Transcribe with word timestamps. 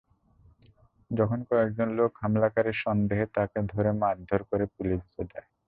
তখন 1.11 1.39
কয়েকজন 1.49 1.89
লোক 1.99 2.11
হামলাকারী 2.21 2.73
সন্দেহে 2.83 3.25
তাঁকে 3.35 3.59
ধরে 3.71 3.89
মারধর 4.01 4.41
করে 4.49 4.65
পুলিশে 4.75 5.23
দেয়। 5.31 5.47